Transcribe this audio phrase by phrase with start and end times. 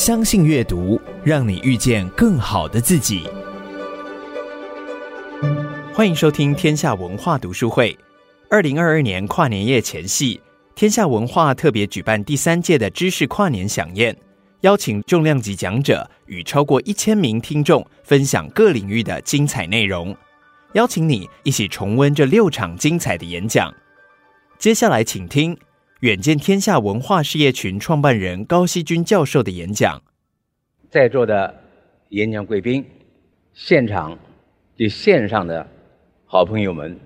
[0.00, 3.28] 相信阅读，让你遇见更好的自己。
[5.92, 7.94] 欢迎收听天下文化读书会。
[8.48, 10.40] 二零二二年跨年夜前夕，
[10.74, 14.16] 天下文化特别举办第三届的知识跨年饗宴，
[14.62, 20.16] 邀请重量级讲者与超过一千名听众分享各领域的精彩内容，
[20.72, 23.70] 邀请你一起重温这六场精彩的演讲。
[24.58, 25.54] 接下来，请听
[26.00, 30.02] 远见天下文化事业群创办人高希军教授的演讲。
[30.88, 31.54] 在座的
[32.08, 32.82] 演讲贵宾，
[33.52, 34.18] 现场
[34.78, 35.66] 及线上的。
[36.24, 36.98] 好朋友们，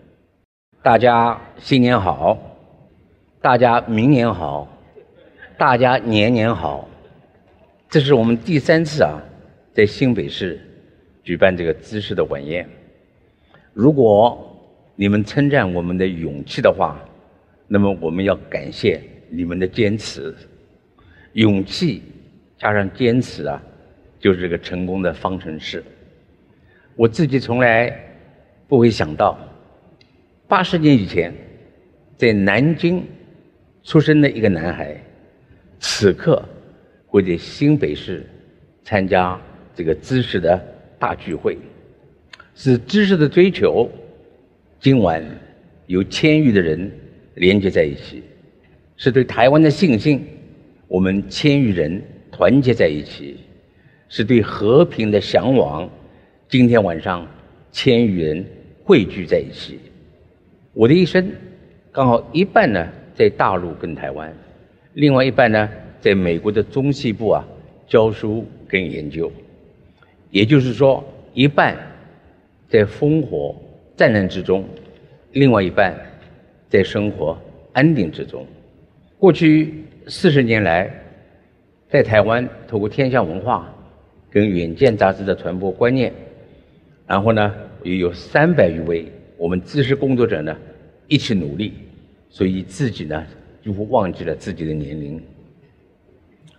[0.81, 2.39] 大家新年好，
[3.43, 4.69] 大家明年好，
[5.59, 6.89] 大家年年好。
[7.91, 9.19] 这是我们第三次啊，
[9.73, 10.61] 在新北市
[11.25, 12.69] 举办这个知识的晚宴。
[13.73, 14.57] 如果
[14.95, 17.05] 你们称赞我们的勇气的话，
[17.67, 20.35] 那么我们要感谢你们的坚持。
[21.33, 22.03] 勇气
[22.59, 23.63] 加上坚持啊，
[24.19, 25.85] 就是这个成功的方程式。
[26.97, 28.01] 我自己从来。
[28.67, 29.39] 不会想到，
[30.49, 31.33] 八十年以前，
[32.17, 33.05] 在南京
[33.85, 34.99] 出生的一个男孩，
[35.79, 36.43] 此刻
[37.07, 38.27] 会在新北市
[38.83, 39.39] 参加
[39.75, 40.59] 这个知识的
[40.99, 41.59] 大聚会，
[42.55, 43.89] 是知识的追求。
[44.81, 45.23] 今晚
[45.87, 46.91] 有千余的人
[47.35, 48.23] 连接在一起，
[48.97, 50.25] 是对台湾的信心。
[50.89, 53.37] 我们千余人团结在一起，
[54.09, 55.89] 是对和平的向往。
[56.49, 57.27] 今天晚上。
[57.77, 58.47] 千余人
[58.85, 59.81] 汇聚在一起，
[60.75, 61.29] 我的一生
[61.91, 64.33] 刚好一半呢在大陆跟台湾，
[64.93, 65.69] 另外一半呢
[66.01, 67.45] 在美国的中西部啊
[67.89, 69.29] 教书跟研究，
[70.31, 71.77] 也就是说一半
[72.69, 73.61] 在烽火
[73.97, 74.65] 战乱之中，
[75.33, 75.99] 另外一半
[76.75, 77.39] 在生活
[77.73, 78.45] 安定之中。
[79.17, 80.93] 过去四十年来，
[81.89, 83.73] 在台湾透过天下文化
[84.29, 86.13] 跟远见杂志的传播观念。
[87.07, 87.55] 然后呢，
[87.85, 90.57] 也有三百余位我们知识工作者呢，
[91.07, 91.75] 一起努力，
[92.29, 93.25] 所以自己呢
[93.63, 95.23] 几乎忘记了自己的年龄。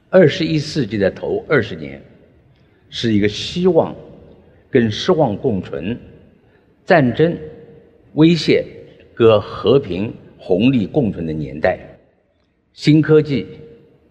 [0.10, 2.02] 二十一世纪的头二十年，
[2.90, 3.94] 是一个希望
[4.70, 6.00] 跟失望共存、
[6.86, 7.38] 战争
[8.14, 8.64] 威胁
[9.16, 11.80] 和和平红利共存的年代。
[12.74, 13.48] 新科技、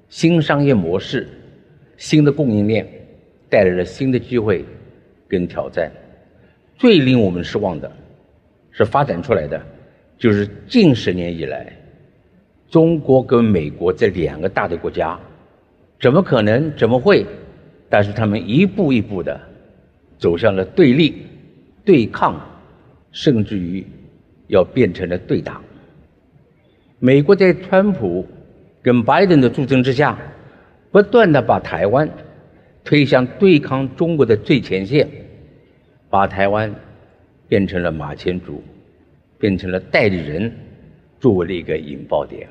[0.09, 1.28] 新商业模式、
[1.98, 2.87] 新的供应链，
[3.50, 4.64] 带来了新的机会
[5.28, 5.93] 跟挑战。
[6.78, 7.93] 最令我们失望的，
[8.70, 9.62] 是发展出来的，
[10.19, 11.72] 就是近十年以来，
[12.70, 15.20] 中国跟美国这两个大的国家，
[16.00, 16.75] 怎么可能？
[16.76, 17.25] 怎么会？
[17.91, 19.38] 但是他们一步一步的
[20.19, 21.26] 走向了对立、
[21.84, 22.41] 对抗，
[23.12, 23.87] 甚至于
[24.54, 25.60] 要变成了对打。
[26.98, 28.26] 美国在川普
[28.82, 30.19] 跟拜登的助阵之下，
[30.91, 32.09] 不断的把台湾
[32.84, 35.09] 推向对抗中国的最前线。
[36.09, 36.72] 把台湾
[37.48, 38.62] 变成了马前卒，
[39.37, 40.53] 变成了代理人，
[41.19, 42.48] 作为了一个引爆点。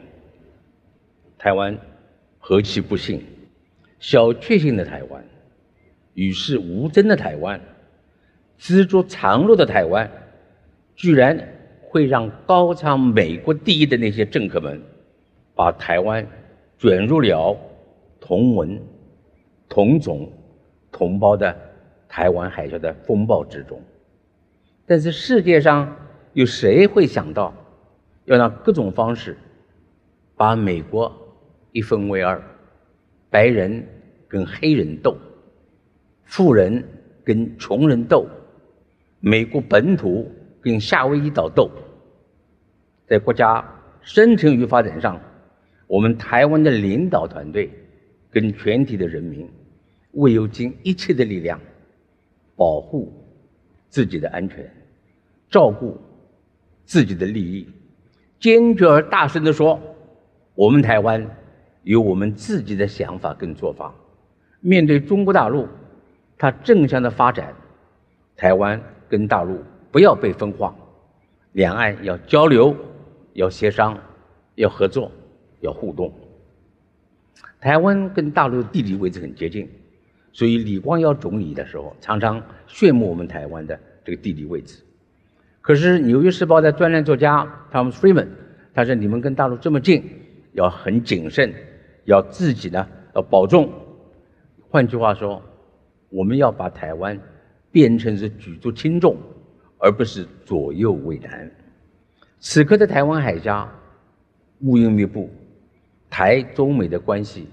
[1.37, 1.77] 台湾
[2.39, 3.23] 何其不幸，
[3.99, 5.23] 小确幸的台湾，
[6.13, 7.57] 与世无争的台湾，
[8.57, 10.11] 知足常乐的台湾，
[10.97, 11.39] 居然
[11.93, 14.81] 会让高唱美国第一的那些政客们，
[15.53, 16.27] 把台湾
[16.79, 17.55] 卷入了
[18.19, 18.81] 同文、
[19.69, 20.27] 同种、
[20.91, 21.55] 同胞的。
[22.15, 23.81] 台湾海峡的风暴之中，
[24.85, 25.97] 但是世界上
[26.33, 27.51] 有谁会想到，
[28.25, 29.35] 要让各种方式
[30.35, 31.11] 把美国
[31.71, 32.39] 一分为二，
[33.31, 33.83] 白人
[34.27, 35.17] 跟黑人斗，
[36.25, 36.87] 富人
[37.23, 38.27] 跟穷人斗，
[39.19, 40.31] 美国本土
[40.63, 41.69] 跟夏威夷岛斗，
[43.05, 43.63] 在国家
[44.01, 45.19] 生存与发展上，
[45.85, 47.69] 我们台湾的领导团队
[48.31, 49.47] 跟全体的人民，
[50.13, 51.59] 未有尽一切的力量。
[52.55, 53.11] 保护
[53.89, 54.71] 自己的安全，
[55.49, 55.99] 照顾
[56.85, 57.67] 自己的利益，
[58.39, 59.81] 坚决而大声地说
[60.53, 61.27] ：“我们台湾
[61.81, 63.91] 有我们自己的想法跟做法。
[64.59, 65.67] 面对中国大陆，
[66.37, 67.55] 它正向的发展，
[68.37, 69.57] 台湾跟大陆
[69.93, 70.75] 不要被分化，
[71.51, 72.75] 两岸要交流，
[73.33, 73.95] 要协商，
[74.55, 75.11] 要合作，
[75.61, 76.11] 要互动。
[77.61, 79.69] 台湾跟大陆的地理位置很接近。”
[80.33, 84.83] 所以李光耀总理的时候，常常炫目我们台湾的这个地理位置。
[85.61, 88.29] 可是《纽约时报》的专栏作家 Tom Friedman，
[88.73, 90.03] 他说：“你们跟大陆这么近，
[90.53, 91.53] 要很谨慎，
[92.05, 93.71] 要自己呢要保重。
[94.71, 95.39] 换句话说，
[96.09, 97.19] 我们要把台湾
[97.71, 99.15] 变成是举足轻重，
[99.83, 101.51] 而不是左右为难。
[102.39, 103.69] 此刻的台湾海峡
[104.61, 105.29] 乌云密布，
[106.09, 107.49] 台中美的关系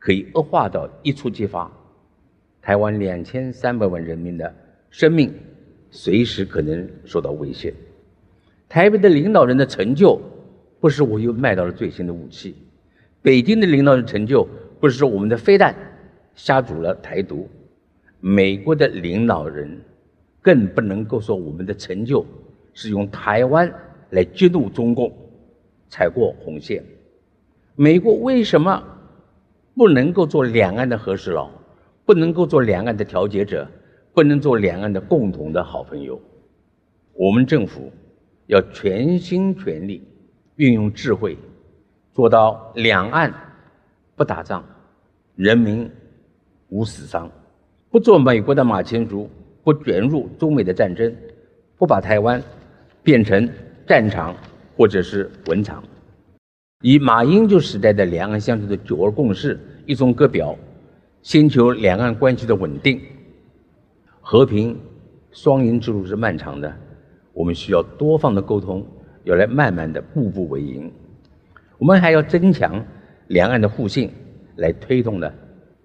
[0.00, 1.70] 可以恶化到一触即发，
[2.60, 4.52] 台湾两千三百万人民的
[4.90, 5.32] 生命
[5.92, 7.72] 随时可能受到威胁。
[8.68, 10.20] 台北的领导人的成就，
[10.80, 12.54] 不是我又卖到了最新的武器；
[13.22, 14.44] 北京的领导人成就，
[14.80, 15.72] 不是说我们的飞弹
[16.34, 17.46] 吓阻了台独；
[18.18, 19.80] 美国的领导人
[20.42, 22.26] 更不能够说我们的成就
[22.74, 23.72] 是用台湾
[24.10, 25.10] 来激怒中共，
[25.88, 26.84] 踩过红线。
[27.76, 28.82] 美国为什么？
[29.74, 31.48] 不能够做两岸的和事佬，
[32.04, 33.66] 不能够做两岸的调解者，
[34.12, 36.20] 不能做两岸的共同的好朋友。
[37.14, 37.90] 我们政府
[38.48, 40.06] 要全心全力
[40.56, 41.38] 运用智慧，
[42.12, 43.32] 做到两岸
[44.14, 44.62] 不打仗，
[45.36, 45.90] 人民
[46.68, 47.30] 无死伤，
[47.90, 49.30] 不做美国的马前卒，
[49.64, 51.14] 不卷入中美的战争，
[51.78, 52.42] 不把台湾
[53.02, 53.48] 变成
[53.86, 54.34] 战场
[54.76, 55.82] 或者是文场。
[56.82, 60.56] 以马英九时代的两岸相处的九二共识一中各表，
[61.22, 63.00] 先求两岸关系的稳定、
[64.20, 64.76] 和平，
[65.30, 66.72] 双赢之路是漫长的，
[67.32, 68.84] 我们需要多方的沟通，
[69.22, 70.90] 要来慢慢的步步为营。
[71.78, 72.84] 我们还要增强
[73.28, 74.10] 两岸的互信，
[74.56, 75.32] 来推动呢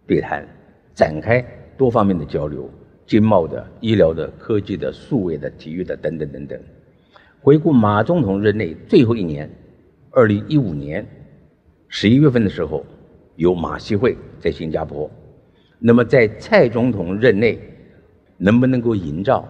[0.07, 0.47] 对谈，
[0.95, 1.45] 展开
[1.77, 2.68] 多方面的交流，
[3.07, 6.59] 经贸的、医疗的、科技的、数位的、体育的等等等等。
[7.42, 9.50] 回顾马总统任内最后一年。
[10.12, 11.06] 二零一五年
[11.89, 12.83] 十一月份的时候，
[13.36, 15.09] 有马习会在新加坡。
[15.77, 17.59] 那么在蔡总统任内，
[18.38, 19.48] 能不能够营造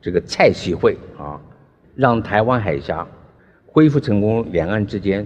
[0.00, 1.40] 这个蔡习会啊，
[1.94, 3.06] 让台湾海峡
[3.66, 5.24] 恢复成功，两岸之间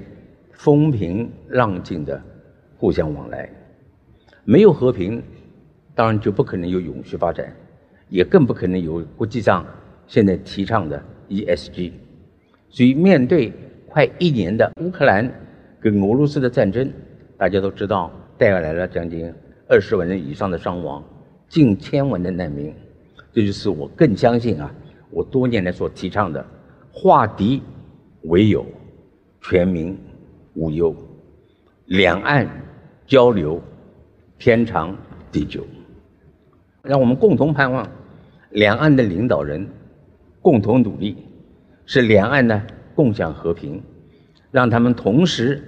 [0.53, 2.23] 风平浪静的
[2.77, 3.49] 互相往来？
[4.45, 5.23] 没有和平，
[5.95, 7.57] 当然就不可能有永续发展，
[8.09, 9.65] 也更不可能有国际上
[10.07, 11.93] 现在提倡的 ESG。
[12.69, 13.53] 所以面对。
[13.87, 15.33] 快一年的乌克兰
[15.81, 16.93] 跟俄罗斯的战争，
[17.39, 19.33] 大家都知道带来了将近
[19.69, 21.01] 二十万人以上的伤亡，
[21.49, 22.75] 近千万的难民。
[23.33, 24.75] 这就是我更相信啊，
[25.11, 26.45] 我多年来所提倡的
[26.91, 27.63] 化敌
[28.23, 28.67] 为友，
[29.43, 29.97] 全民
[30.55, 30.93] 无忧，
[31.87, 32.51] 两岸
[33.07, 33.63] 交流
[34.41, 34.97] 天长
[35.31, 35.65] 地久。
[36.85, 37.91] 让我们共同盼望，
[38.51, 39.67] 两岸的领导人
[40.41, 41.17] 共同努力，
[41.87, 42.63] 使两岸呢。
[42.97, 43.83] 共享和平，
[44.53, 45.61] 让他们同时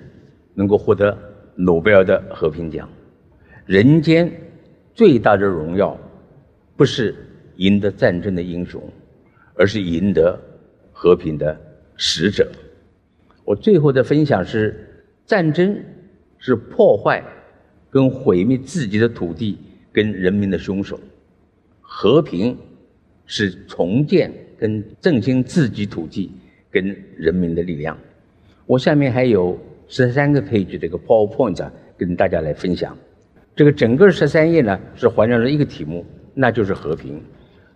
[0.55, 1.19] 能够获得
[1.57, 2.89] 诺贝尔的和平奖。
[3.65, 4.31] 人间
[4.95, 5.99] 最大的荣耀，
[6.77, 7.13] 不是
[7.57, 8.81] 赢得战争的英雄，
[9.57, 10.39] 而是赢得
[10.93, 11.61] 和平的
[11.97, 12.49] 使者。
[13.45, 15.77] 我最后的分享是：战争
[16.39, 17.25] 是破坏
[17.91, 19.59] 跟毁灭自己的土地
[19.97, 21.01] 跟人民的凶手，
[21.81, 22.55] 和平
[23.25, 26.31] 是重建跟振兴自己土地。
[26.71, 27.97] 跟人民的力量，
[28.67, 29.59] 我下面还有
[29.89, 32.95] 十三个 page 这个 PowerPoint 啊，跟大家来分享。
[33.55, 36.05] 这个整个十三页呢，是环绕着一个题目，
[36.35, 37.19] 那就是和平。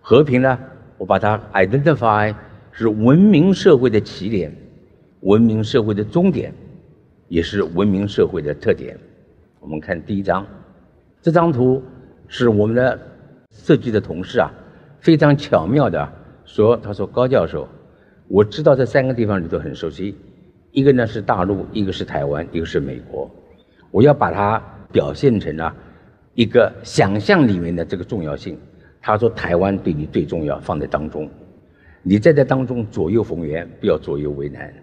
[0.01, 0.59] 和平呢，
[0.99, 2.35] 我把它 identify
[2.71, 4.55] 是文明社会的起点，
[5.21, 6.53] 文明社会的终点，
[7.27, 8.95] 也是文明社会的特点。
[9.59, 10.45] 我们看第一张，
[11.23, 11.81] 这张图
[12.33, 12.97] 是我们的
[13.53, 14.49] 设计的同事啊，
[15.01, 16.09] 非常巧妙的
[16.45, 17.67] 说，他说高教授。
[18.29, 20.15] 我知道这三个地方你都很熟悉，
[20.71, 23.29] 一个呢是大陆，一个是台湾，一个是美国。
[23.91, 24.63] 我要把它
[24.93, 25.75] 表现成啊
[26.33, 28.57] 一个想象里面的这个重要性。
[29.01, 31.29] 他说台湾对你最重要，放在当中，
[32.01, 34.73] 你在这当中左右逢源，不要左右为难。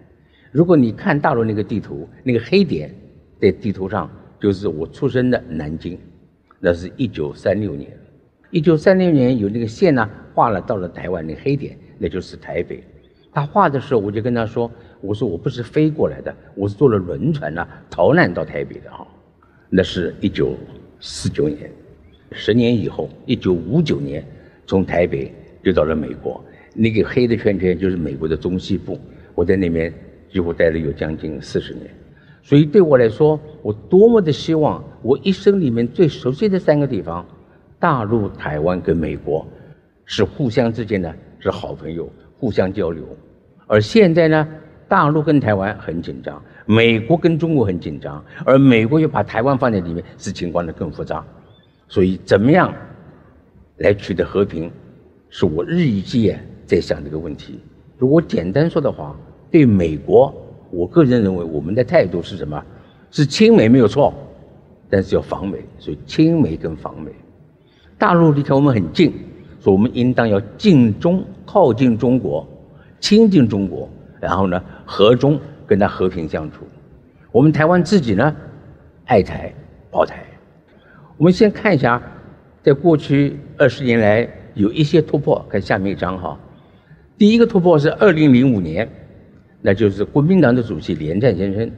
[0.51, 2.93] 如果你看大陆那个地图，那个黑点
[3.41, 4.07] 在地图上
[4.39, 5.97] 就是我出生的南京，
[6.59, 7.89] 那是一九三六年。
[8.51, 12.83] 一九三六年有那个线呢画了到了台湾，那个黑点那就是台北。
[13.31, 14.69] 他画的时候，我就跟他说
[15.01, 19.05] ：“我说我不是飞过来的，我是坐了轮船呢、逃难到台北的啊。”
[19.69, 20.57] 那是一九
[20.99, 21.69] 四九年，
[22.31, 24.25] 十年以后，一九五九年，
[24.65, 25.31] 从台北
[25.63, 26.43] 就到了美国。
[26.73, 28.99] 那个黑的圈圈就是美国的中西部，
[29.35, 29.93] 我在那边
[30.31, 31.87] 几乎待了有将近四十年。
[32.49, 37.23] 所以对我来说，我多么的希望，我一生里面最熟悉的三个地方——
[37.77, 39.45] 大陆、台湾跟美国，
[40.03, 42.09] 是互相之间的是好朋友。
[42.39, 43.03] 互相交流，
[43.67, 44.47] 而现在呢，
[44.87, 51.23] 大陆跟台湾很紧张，美国跟中国很紧张，而美国又把台湾放在里面，使情况呢更复杂。
[51.87, 52.73] 所以，怎么样
[53.77, 54.71] 来取得和平，
[55.29, 57.59] 是我日以继夜在想这个问题。
[57.97, 59.15] 如果简单说的话，
[59.51, 60.33] 对美国，
[60.71, 62.63] 我个人认为我们的态度是什么？
[63.11, 64.13] 是亲美没有错，
[64.89, 67.11] 但是要防美，所以亲美跟防美。
[67.97, 69.11] 大陆离开我们很近。
[69.61, 72.47] 所以，我们应当要近中靠近中国，
[73.01, 73.89] 亲近中国，
[74.21, 76.65] 然后呢，和中跟他和平相处。
[77.29, 78.33] 我们台湾自己呢，
[79.03, 79.53] 爱台
[79.91, 80.23] 保台，
[81.17, 82.01] 我们先看一下，
[82.63, 85.45] 在过去二十年来有一些突破。
[85.49, 86.39] 看下面一张哈，
[87.17, 88.89] 第一个突破是二零零五年，
[89.61, 91.69] 那就是国民党的主席连战先生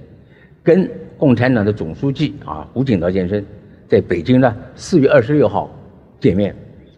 [0.63, 3.43] 跟共产党的总书记啊胡锦涛先生
[3.87, 5.69] 在北京呢四月二十六号
[6.19, 6.55] 见面，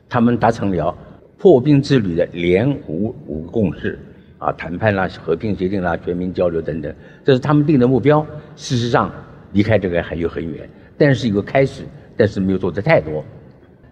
[0.09, 0.95] 他们达成了
[1.37, 3.97] 破冰之旅的联胡五个共识
[4.37, 8.25] 啊，谈判啦、和平协定啦、全民交流等等，这是他们定的目标。
[8.55, 9.11] 事实上，
[9.53, 11.83] 离开这个还有很远，但是有个开始。
[12.15, 13.25] 但是没有做的太多，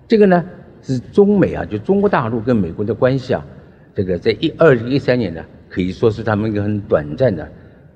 [0.07, 0.45] 这个呢
[0.83, 3.43] 是中美啊，就中国大陆跟美国的关系啊，
[3.95, 7.49] 这个在一二零一三年呢，可以说是他们一个很短暂的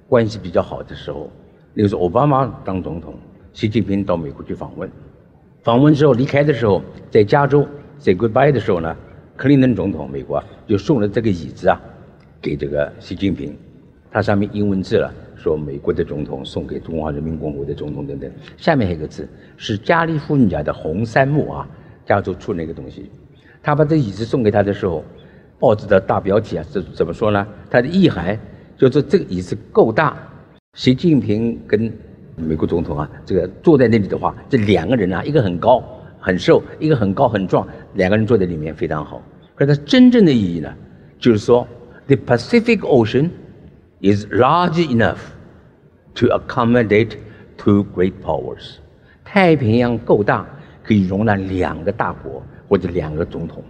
[0.08, 1.30] 关系比较好的时候。
[1.74, 3.14] 那个时候奥巴马当总统，
[3.52, 4.90] 习近平到美国去访问，
[5.62, 7.68] 访问之后离开的时候，在加州
[8.00, 8.96] say goodbye 的时候呢，
[9.36, 11.82] 克林顿总统美国就送了这个椅子啊
[12.42, 13.54] 给这个习近平，
[14.10, 15.14] 它上面英文字了。
[15.36, 19.28] 说美国的总统送给中华人民共和国的总统等等，下面还有一个字
[19.58, 21.68] 是加利福尼亚的红杉木啊，
[22.04, 23.12] 加州出那个东西。
[23.62, 25.04] 他把这椅子送给他的时候，
[25.66, 27.48] 报纸的大标题啊，这怎么说呢？
[27.72, 28.40] 它的意涵
[28.78, 30.16] 就是这个椅子够大，
[30.76, 31.92] 习近平跟
[32.36, 35.84] 美国总统啊，这个坐在那里的话，这两个人啊，一个很高
[36.20, 39.20] 很瘦，一个很高很壮，两个人坐在里面非常好。
[39.56, 40.72] 可是它真正的意义呢，
[41.18, 41.68] 就是说
[42.06, 43.32] ，the Pacific Ocean
[44.02, 45.18] is large enough。
[46.20, 47.18] To accommodate
[47.58, 48.76] two great powers，
[49.26, 50.46] 太平洋够大，
[50.82, 53.62] 可以容纳两个大国或者两个总统，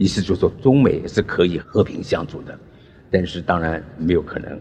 [0.00, 2.58] 意思就是说中美是可以和平相处的。
[3.10, 4.58] 但是当然没有可能。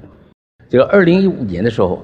[0.67, 2.03] 这个二零一五年的时候，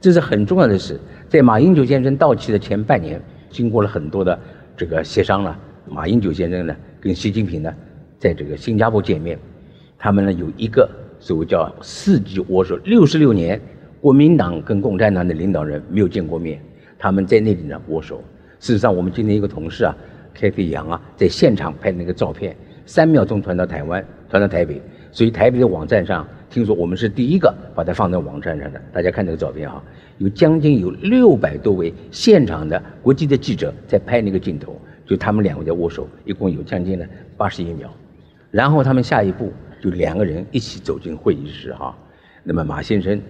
[0.00, 3.20] 这是很重要的事，在马英九先生到期的前半年，
[3.50, 4.38] 经过了很多的
[4.76, 5.58] 这个协商了，
[5.88, 7.74] 马英九先生呢跟习近平呢
[8.16, 9.36] 在这个新加坡见面，
[9.98, 13.60] 他们呢有一个所谓叫世纪握手，六十六年。
[14.00, 16.62] 国民党跟共产党的领导人没有见过面，
[16.96, 18.22] 他们在那里呢握手。
[18.60, 19.92] 事实上，我们今天一个同事啊，
[20.32, 22.56] 开飞扬啊，在现场拍那个照片，
[22.88, 24.80] 三秒钟传到台湾，传到台北。
[25.12, 28.80] 所以台北的网站上，听说我们是第一个把它放在网站上的。
[28.90, 29.82] 大家看这个照片哈，
[30.16, 37.92] 有将近有六百多位现场的国际的记者在拍那个镜头，就他们两位在握手，一共有将近了八十一秒。
[38.50, 39.52] 然后他们下一步
[39.82, 41.94] 就两个人一起走进会议室哈。
[42.42, 43.20] 那么马先生。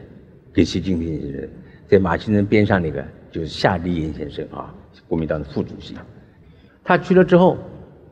[0.51, 1.49] 跟习近平先生
[1.87, 4.75] 在马先生边上那个就是夏立言先生啊，
[5.07, 5.95] 国民党的副主席。
[6.83, 7.59] 他去了之后，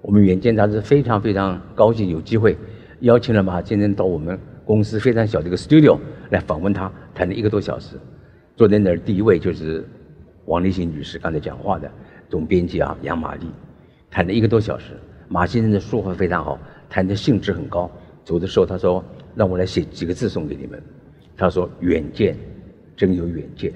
[0.02, 2.56] 我们远见杂志非常非常高兴有机会
[3.00, 5.98] 邀请了马先生到我们公司非常小的一个 studio
[6.30, 7.96] 来访问他，谈了一个多小时。
[8.56, 9.84] 坐在那儿第一位就是
[10.46, 11.90] 王立新女士刚才讲话的
[12.28, 13.46] 总编辑啊杨玛丽，
[14.10, 14.92] 谈了一个多小时。
[15.28, 17.90] 马先生的说话非常好，谈的兴致很高。
[18.24, 20.82] 走的时候他说让我来写几个字送给你们。
[21.36, 22.34] 他说：“远见，
[22.96, 23.72] 真有远见。”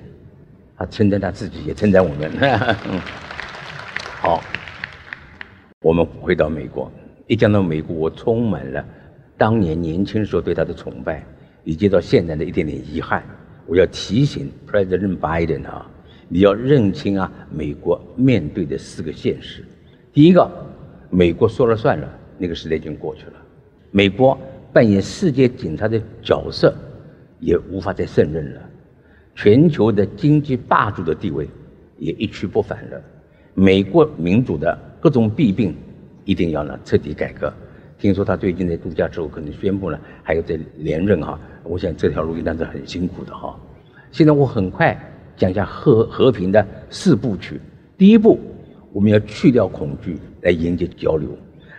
[0.79, 2.31] 他称赞他自己，也称赞我们。
[4.23, 4.43] 好，
[5.82, 6.92] 我们回到美国。
[7.26, 8.84] 一讲到美国，我充满了
[9.38, 11.25] 当年年轻时候对他的崇拜，
[11.64, 13.25] 以及到现在的一点点遗憾。
[13.66, 15.90] 我要提醒 President Biden 啊，
[16.28, 19.64] 你要认清啊，美国面对的四个现实。
[20.12, 20.50] 第一个，
[21.08, 23.32] 美国说了算了，那个时代已经过去了。
[23.90, 24.38] 美国
[24.75, 26.75] 扮演世界警察的角色。
[27.42, 28.60] 也无法再胜任了，
[29.34, 31.49] 全球的经济霸主的地位
[31.96, 33.02] 也一去不返了。
[33.54, 35.75] 美国民主的各种弊病，
[36.25, 37.52] 一定要呢彻底改革。
[37.99, 41.38] 听说他最近在度假之后，可能宣布了还要再连任哈。
[41.64, 43.59] 我想这条路应该是很辛苦的哈。
[44.11, 44.99] 现在我很快
[45.37, 47.61] 讲一下和和平的四部曲。
[47.99, 48.38] 第一步，
[48.92, 51.28] 我们要去掉恐惧，来迎接交流，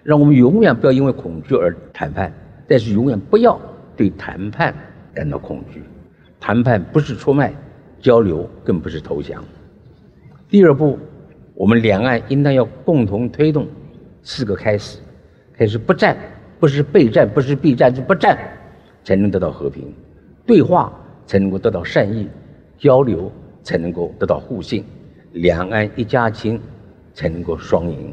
[0.03, 2.31] 让我们永远不要因为恐惧而谈判，
[2.67, 3.59] 但是永远不要
[3.95, 4.73] 对谈判。
[5.13, 5.83] 感到恐惧，
[6.39, 7.53] 谈判不是出卖，
[7.99, 9.43] 交流更不是投降。
[10.47, 10.97] 第二步，
[11.61, 13.67] 我们两岸应当要共同推动
[14.23, 14.97] 四个开始：
[15.53, 16.17] 开始不战，
[16.59, 18.35] 不是备战，不是避战，是不战，
[19.03, 19.83] 才能得到和平；
[20.43, 20.91] 对话
[21.27, 22.27] 才能够得到善意，
[22.79, 24.83] 交流才能够得到互信，
[25.33, 26.59] 两岸一家亲
[27.13, 28.11] 才能够双赢。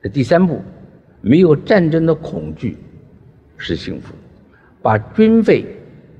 [0.00, 0.62] 这第三步，
[1.20, 2.78] 没有战争的恐惧
[3.56, 4.14] 是幸福，
[4.80, 5.66] 把军费。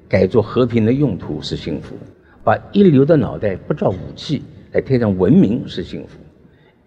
[0.09, 1.95] 改做和平的用途是幸福，
[2.43, 6.19] 把一流的脑袋不造武器来贴上文明是幸福，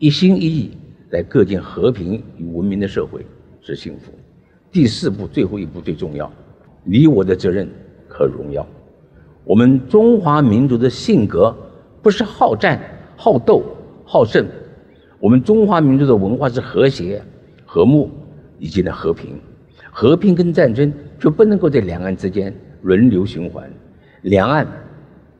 [0.01, 0.71] 一心一意
[1.11, 3.23] 来构建和平与文明的社会
[3.61, 4.11] 是幸福。
[4.71, 6.33] 第四步，最后一步最重要，
[6.83, 7.69] 你我的责任
[8.07, 8.65] 和荣耀。
[9.43, 11.55] 我们中华民族的性格
[12.01, 12.81] 不是好战、
[13.15, 13.61] 好斗、
[14.03, 14.43] 好胜，
[15.19, 17.21] 我们中华民族的文化是和谐、
[17.63, 18.09] 和睦
[18.57, 19.39] 以及呢和平。
[19.91, 22.51] 和平跟战争就不能够在两岸之间。
[22.81, 23.71] 轮流循环，
[24.23, 24.65] 两岸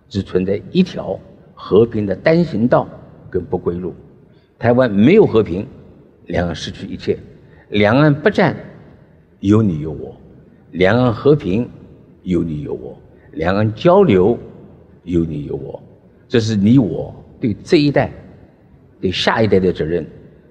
[0.07, 1.19] 只存在一条
[1.55, 2.87] 和平的单行道
[3.27, 3.91] 跟不归路。
[4.61, 5.65] 台湾没有和平，
[6.27, 7.15] 两岸失去一切；
[7.69, 8.55] 两岸不战，
[9.39, 10.15] 有你有我；
[10.73, 11.67] 两岸和平，
[12.21, 12.95] 有你有我；
[13.31, 14.37] 两岸交流，
[15.03, 15.81] 有你有我。
[16.27, 18.11] 这是你我对这一代、
[19.01, 20.05] 对下一代的责任，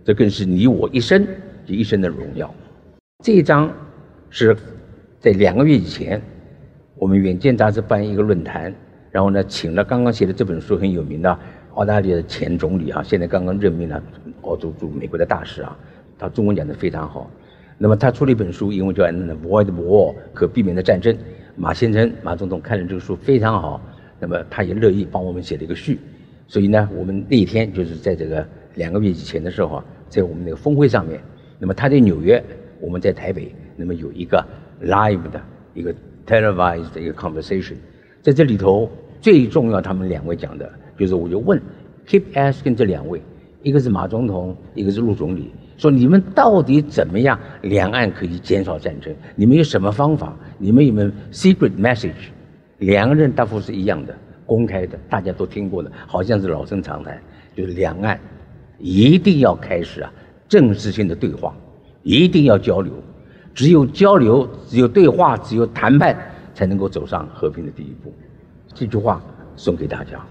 [0.04, 1.24] 这更是你我一生
[1.64, 2.52] 及一生的荣耀。
[3.22, 3.72] 这一章
[4.28, 4.56] 是
[5.20, 6.20] 在两个月以前，
[6.96, 8.74] 我们《远见》杂志办一个论坛，
[9.12, 11.38] 然后呢，请了刚刚写的这本书很有名的
[11.80, 14.02] 澳大利亚的前总理啊，现在刚刚任命了
[14.42, 15.74] 澳洲驻美国的大使啊，
[16.18, 17.30] 他中文讲得非常好。
[17.78, 21.16] 那么他出了一本书，英文叫《Avoid War》，可避免的战争。
[21.56, 23.80] 马先生，马总统看了这个书非常好。
[24.18, 25.98] 那么他也乐意帮我们写了一个序，
[26.46, 31.18] 所以呢，我们那一天就是在这个两个月以前的时候啊，在我们那个峰会上面，
[31.58, 32.44] 那么他在纽约，
[32.78, 34.46] 我们在台北，那么有一个
[34.82, 35.40] live 的
[35.72, 35.94] 一个
[36.26, 37.76] televised 的一个 conversation，
[38.20, 40.70] 在这里头最重要，他们两位讲的
[41.00, 41.58] 就是，我就问
[42.06, 43.22] keep asking 这两位，
[43.62, 49.10] 一个是马总统，一个是陆总理，说你们到底怎么样两岸可以减少战争？
[49.34, 50.36] 你们有什么方法？
[50.58, 52.28] 你们有没有 secret message？
[52.80, 54.14] 两个人答复是一样的，
[54.44, 57.18] 公开的，大家都听过的，好像是老生常谈，
[57.56, 58.20] 就是两岸
[58.78, 60.12] 一定要开始啊，
[60.50, 61.56] 正式性的对话，
[62.02, 62.92] 一定要交流，
[63.54, 66.14] 只有交流，只有对话，只有谈判，
[66.52, 68.12] 才能够走上和平的第一步。
[68.74, 69.22] 这句话
[69.56, 70.22] 送给大家。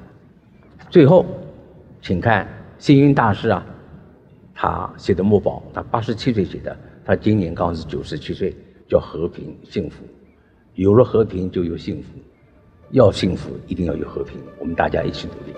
[0.89, 1.25] 最后，
[2.01, 3.65] 请看星云大师啊，
[4.53, 8.55] 他写的墨宝，他八十七岁写的，他今年刚是九十七岁，
[8.87, 10.03] 叫和平幸福，
[10.75, 12.09] 有了和平就有幸福。
[12.91, 14.39] 要幸福，一定要有和平。
[14.57, 15.53] 我们大家一起努力。